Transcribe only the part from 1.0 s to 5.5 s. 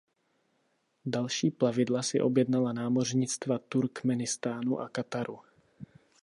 Další plavidla si objednala námořnictva Turkmenistánu a Kataru.